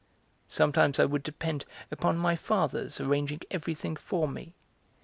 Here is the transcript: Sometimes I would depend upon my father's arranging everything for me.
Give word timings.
Sometimes 0.49 0.99
I 0.99 1.05
would 1.05 1.21
depend 1.21 1.63
upon 1.91 2.17
my 2.17 2.35
father's 2.35 2.99
arranging 2.99 3.41
everything 3.51 3.95
for 3.95 4.27
me. 4.27 4.55